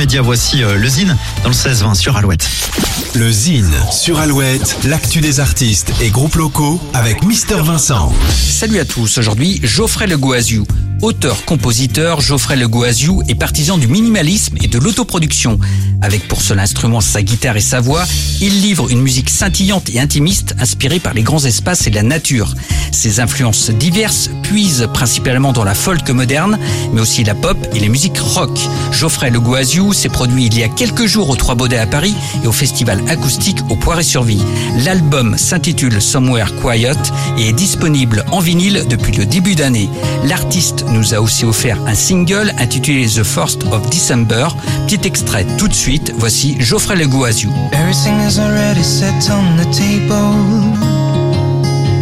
[0.00, 0.22] immédiat.
[0.22, 2.48] Voici euh, le Zine dans le 16-20 sur Alouette.
[3.14, 8.10] Le Zine sur Alouette, l'actu des artistes et groupes locaux avec Mister Vincent.
[8.30, 10.64] Salut à tous, aujourd'hui Geoffrey Le Goaziou.
[11.02, 15.58] Auteur-compositeur, Geoffrey Le Goaziou est partisan du minimalisme et de l'autoproduction.
[16.02, 18.04] Avec pour seul instrument sa guitare et sa voix,
[18.42, 22.54] il livre une musique scintillante et intimiste inspirée par les grands espaces et la nature.
[22.92, 26.58] Ses influences diverses puisent principalement dans la folk moderne,
[26.92, 28.58] mais aussi la pop et les musiques rock.
[28.92, 32.14] Geoffrey Le Goaziou s'est produit il y a quelques jours au Trois Baudets à Paris
[32.44, 34.42] et au festival acoustique au Poiré-sur-Vie.
[34.84, 36.92] L'album s'intitule Somewhere Quiet
[37.38, 39.88] et est disponible en vinyle depuis le début d'année.
[40.24, 44.48] L'artiste nous a aussi offert un single intitulé The First of December.
[44.86, 47.50] Petit extrait tout de suite, voici Geoffrey Le Goaziou.
[47.72, 50.34] Everything is already set on the table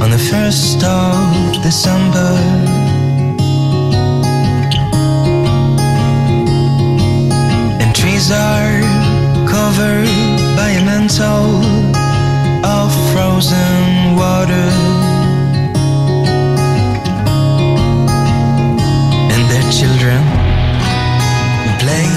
[0.00, 2.36] on the first of December.
[7.80, 8.80] And trees are
[9.46, 10.08] covered
[10.56, 11.85] by a mantle
[21.86, 22.08] play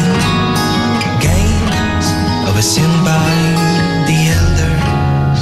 [1.22, 2.06] games
[2.50, 3.34] overseen by
[4.10, 5.40] the elders.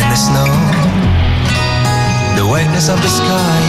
[0.00, 0.50] And the snow,
[2.38, 3.60] the whiteness of the sky,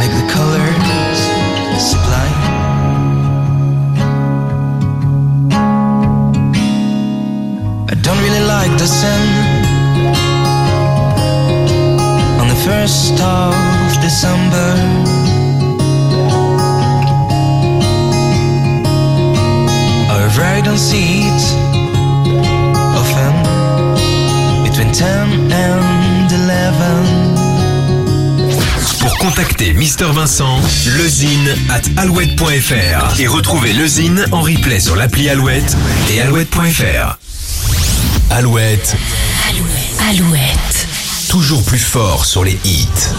[0.00, 1.20] make the colors
[1.88, 2.42] sublime.
[7.92, 9.24] I don't really like the sun
[12.40, 14.76] on the first of December.
[20.08, 21.42] However, I don't see it
[22.94, 23.34] often
[24.62, 27.34] between 10 and 11.
[29.00, 30.60] Pour contacter Mister Vincent,
[30.98, 35.76] lezine at alouette.fr et retrouver lezine en replay sur l'appli Alouette
[36.12, 37.18] et alouette.fr.
[38.30, 38.96] Alouette,
[40.08, 40.75] Alouette
[41.36, 43.12] toujours plus fort sur les hits.